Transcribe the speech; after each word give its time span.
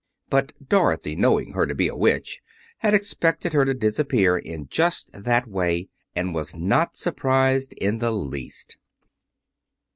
But 0.31 0.53
Dorothy, 0.67 1.15
knowing 1.15 1.51
her 1.51 1.67
to 1.67 1.75
be 1.75 1.87
a 1.87 1.95
witch, 1.95 2.41
had 2.79 2.95
expected 2.95 3.53
her 3.53 3.65
to 3.65 3.75
disappear 3.75 4.35
in 4.35 4.67
just 4.67 5.11
that 5.13 5.45
way, 5.47 5.89
and 6.15 6.33
was 6.33 6.55
not 6.55 6.97
surprised 6.97 7.73
in 7.73 7.99
the 7.99 8.09
least. 8.09 8.77